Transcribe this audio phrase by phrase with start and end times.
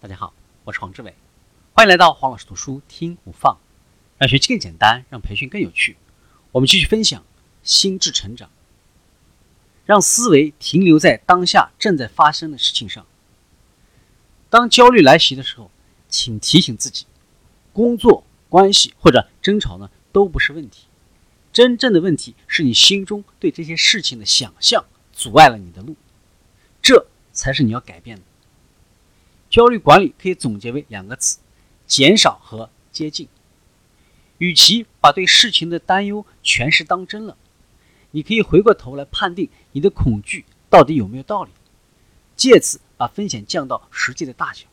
[0.00, 1.12] 大家好，我是黄志伟，
[1.74, 3.58] 欢迎来到黄老师读书听不放，
[4.16, 5.96] 让学习更简单，让培训更有趣。
[6.52, 7.24] 我们继续分享
[7.64, 8.48] 心智成长，
[9.84, 13.04] 让思维停留在当下正在发生的事情上。
[14.48, 15.68] 当焦虑来袭的时候，
[16.08, 17.06] 请提醒自己，
[17.72, 20.86] 工作、关系或者争吵呢都不是问题，
[21.52, 25.96] 真正的问题是你心中对这些事情的想象阻碍了你的路，
[26.80, 28.22] 这才是你要改变的。
[29.50, 31.38] 焦虑管理可以总结为两个词：
[31.86, 33.28] 减少和接近。
[34.36, 37.36] 与其把对事情的担忧全是当真了，
[38.10, 41.50] 你可以回过头来判定你的恐惧到底有没有道理，
[42.36, 44.66] 借此把风险降到实际的大小，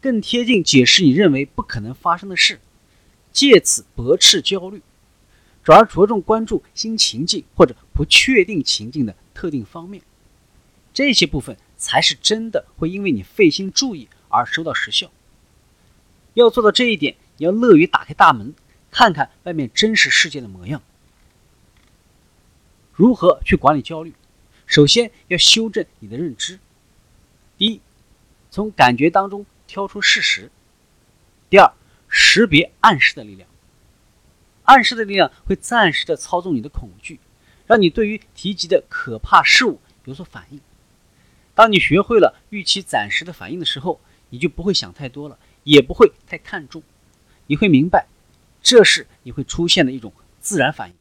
[0.00, 2.60] 更贴近解释你认为不可能发生的事，
[3.32, 4.82] 借此驳斥焦虑，
[5.62, 10.02] 转而着重关注新情境或者不确定情境的特定方面，
[10.92, 11.56] 这些部分。
[11.82, 15.10] 才是真的会因为你费心注意而收到实效。
[16.34, 18.54] 要做到这一点，你要乐于打开大门，
[18.92, 20.80] 看看外面真实世界的模样。
[22.92, 24.14] 如何去管理焦虑？
[24.64, 26.60] 首先要修正你的认知。
[27.58, 27.80] 第一，
[28.48, 30.52] 从感觉当中挑出事实。
[31.50, 31.74] 第二，
[32.08, 33.48] 识别暗示的力量。
[34.62, 37.18] 暗示的力量会暂时的操纵你的恐惧，
[37.66, 40.60] 让你对于提及的可怕事物有所反应。
[41.62, 46.82] 当你学会了预期暂时的反应的时候，你就不会想太多了，也不会太看重。
[47.46, 48.08] 你会明白，
[48.60, 50.96] 这是你会出现的一种自然反应，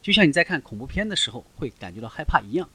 [0.00, 2.70] 就像你在看恐怖片的时候会感觉到害怕一样。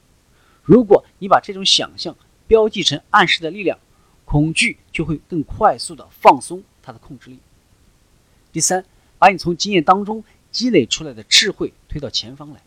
[0.64, 2.14] 如果你把这种想象
[2.46, 3.80] 标记成暗示的力量，
[4.26, 7.40] 恐惧就会更快速的放松它的控制力。
[8.52, 8.84] 第三，
[9.18, 12.62] 把你从经验当中积累出来的智慧推到前方来。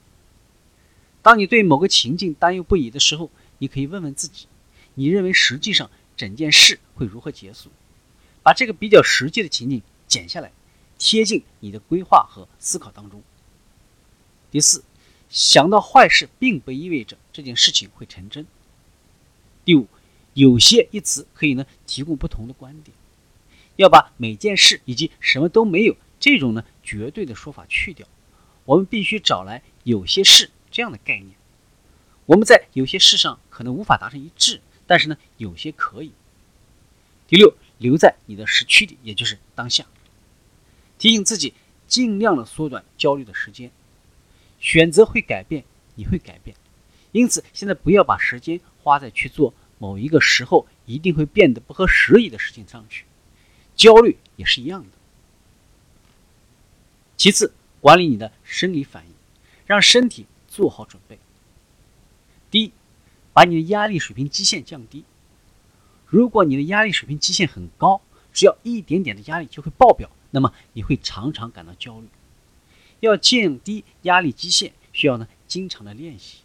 [1.20, 4.46] 当你对某个情境担忧不已的时候，你可以问问自己。
[4.94, 7.70] 你认为实际上整件事会如何结束？
[8.42, 10.50] 把这个比较实际的情景剪下来，
[10.98, 13.22] 贴近你的规划和思考当中。
[14.50, 14.82] 第四，
[15.30, 18.44] 想到坏事并不意味着这件事情会成真。
[19.64, 19.86] 第五，
[20.34, 22.96] 有些一词可以呢提供不同的观点。
[23.76, 28.06] 要把每件事以及什么都没有这种呢绝对的说法去掉，
[28.64, 31.30] 我们必须找来有些事这样的概念。
[32.26, 34.60] 我们在有些事上可能无法达成一致。
[34.86, 36.12] 但是呢，有些可以。
[37.28, 39.86] 第六，留在你的时区里，也就是当下，
[40.98, 41.54] 提醒自己
[41.86, 43.70] 尽量的缩短焦虑的时间。
[44.60, 46.56] 选择会改变，你会改变，
[47.12, 53.06] 因此现在不要把时间花在去做某一个时候一定会变得不合时宜的事情上去。
[53.74, 54.88] 焦虑也是一样的。
[57.16, 59.14] 其次，管理你的生理反应，
[59.64, 61.18] 让身体做好准备。
[62.50, 62.72] 第一。
[63.32, 65.04] 把你的压力水平基线降低。
[66.06, 72.08] 如果你的压力水平基线很高，只要一点点的压力就会爆表，那么你会常常感到焦虑。
[73.00, 76.38] 要降低压力基线，需要呢经常的练习。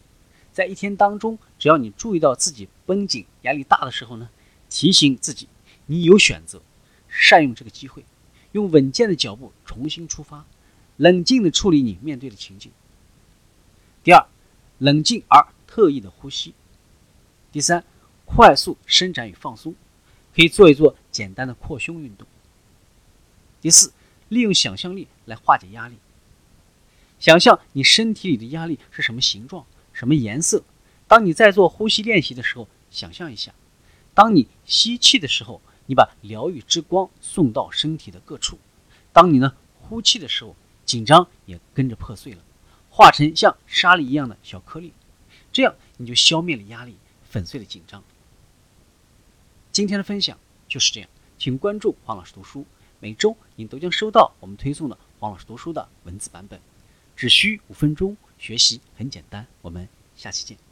[0.51, 4.29] 在一天当中，只要你注意到自己绷紧、压力大的时候呢，
[4.69, 5.47] 提醒自己
[5.85, 6.61] 你有选择，
[7.07, 8.03] 善用这个机会，
[8.53, 10.45] 用稳健的脚步重新出发，
[10.95, 12.71] 冷静的处理你面对的情境。
[14.03, 14.25] 第二，
[14.79, 16.53] 冷静而特意的呼吸。
[17.51, 17.83] 第三，
[18.25, 19.73] 快速伸展与放松，
[20.35, 22.27] 可以做一做简单的扩胸运动。
[23.61, 23.93] 第四，
[24.29, 25.97] 利用想象力来化解压力。
[27.19, 30.63] 想象你身体里的压力是什么形状、什么颜色。
[31.07, 33.53] 当你在做呼吸练习的时候，想象一下，
[34.13, 38.57] 当你吸气的时候，你把疗愈之光送到身体的各处；
[39.13, 42.43] 当你呢呼气的时候，紧张也跟着破碎了，
[42.89, 44.93] 化成像沙粒一样的小颗粒，
[45.51, 46.97] 这样你就消灭了压力。
[47.29, 48.03] 粉碎了紧张。
[49.71, 52.65] 今天的分享就是这样，请关注黄老师读书，
[52.99, 56.59] 每周您都将收到我们推送的黄老师读书的文字版本，
[57.15, 59.45] 只需五分钟，学习很简单。
[59.61, 60.66] 我们下期见。